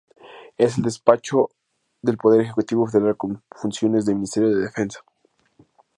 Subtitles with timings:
[0.57, 1.51] Es el despacho
[2.01, 5.05] del poder ejecutivo federal con funciones de Ministerio de Defensa.